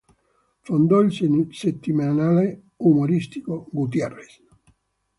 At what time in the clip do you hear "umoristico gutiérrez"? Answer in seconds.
2.77-4.41